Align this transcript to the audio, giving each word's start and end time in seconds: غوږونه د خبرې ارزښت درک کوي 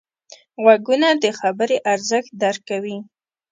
غوږونه 0.63 1.09
د 1.23 1.25
خبرې 1.39 1.77
ارزښت 1.93 2.31
درک 2.41 2.61
کوي 2.69 2.97